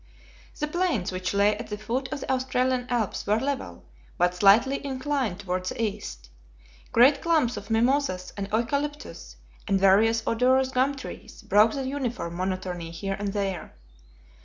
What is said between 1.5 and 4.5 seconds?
at the foot of the Australian Alps were level, but